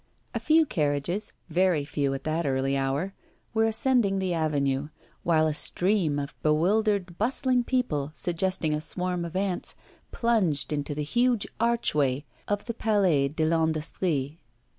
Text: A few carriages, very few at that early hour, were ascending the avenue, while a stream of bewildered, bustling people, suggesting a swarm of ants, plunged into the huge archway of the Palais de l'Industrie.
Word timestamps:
A 0.33 0.39
few 0.39 0.65
carriages, 0.65 1.31
very 1.47 1.85
few 1.85 2.11
at 2.15 2.23
that 2.23 2.47
early 2.47 2.75
hour, 2.75 3.13
were 3.53 3.65
ascending 3.65 4.17
the 4.17 4.33
avenue, 4.33 4.89
while 5.21 5.45
a 5.45 5.53
stream 5.53 6.17
of 6.17 6.33
bewildered, 6.41 7.19
bustling 7.19 7.63
people, 7.63 8.09
suggesting 8.15 8.73
a 8.73 8.81
swarm 8.81 9.23
of 9.23 9.35
ants, 9.35 9.75
plunged 10.11 10.73
into 10.73 10.95
the 10.95 11.03
huge 11.03 11.45
archway 11.59 12.25
of 12.47 12.65
the 12.65 12.73
Palais 12.73 13.27
de 13.27 13.45
l'Industrie. 13.45 14.39